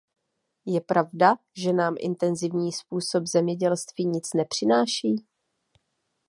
Je 0.65 0.81
pravda, 0.81 1.35
že 1.57 1.73
nám 1.73 1.95
intenzivní 1.99 2.71
způsob 2.71 3.27
zemědělství 3.27 4.05
nic 4.05 4.33
nepřináší? 4.33 5.15